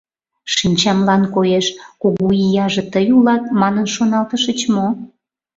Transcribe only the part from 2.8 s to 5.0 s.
тый улат, манын шоналтышыч мо?